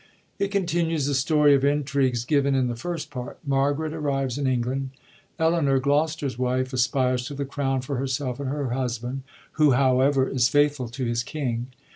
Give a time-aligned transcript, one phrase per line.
[0.39, 3.37] It continues the story of intrigues given in the first part.
[3.45, 4.89] Margaret arrives in England;
[5.37, 9.21] Elinor, Gloster*s wife, aspires to the crown for herself and her husband,
[9.61, 11.67] who, however, is faithful to his king.